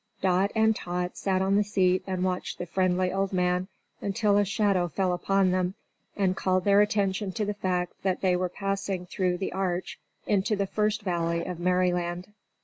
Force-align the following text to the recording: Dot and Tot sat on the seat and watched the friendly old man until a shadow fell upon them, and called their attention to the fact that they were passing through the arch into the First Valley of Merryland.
Dot 0.19 0.51
and 0.55 0.75
Tot 0.75 1.15
sat 1.15 1.43
on 1.43 1.57
the 1.57 1.63
seat 1.63 2.03
and 2.07 2.23
watched 2.23 2.57
the 2.57 2.65
friendly 2.65 3.13
old 3.13 3.31
man 3.31 3.67
until 4.01 4.35
a 4.39 4.43
shadow 4.43 4.87
fell 4.87 5.13
upon 5.13 5.51
them, 5.51 5.75
and 6.17 6.35
called 6.35 6.63
their 6.65 6.81
attention 6.81 7.31
to 7.33 7.45
the 7.45 7.53
fact 7.53 7.93
that 8.01 8.21
they 8.21 8.35
were 8.35 8.49
passing 8.49 9.05
through 9.05 9.37
the 9.37 9.53
arch 9.53 9.99
into 10.25 10.55
the 10.55 10.65
First 10.65 11.03
Valley 11.03 11.45
of 11.45 11.59
Merryland. 11.59 12.29